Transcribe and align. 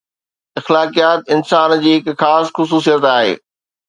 اخلاقيات 0.59 1.19
انسان 1.35 1.73
جي 1.83 1.91
هڪ 2.07 2.15
خاص 2.23 2.49
خصوصيت 2.57 3.07
آهي 3.11 3.37